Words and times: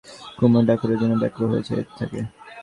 কুমু 0.37 0.59
ডাকের 0.67 0.91
জন্যে 1.01 1.17
ব্যগ্র 1.21 1.41
হয়ে 1.51 1.63
চেয়ে 1.67 1.83
থাকে। 1.99 2.19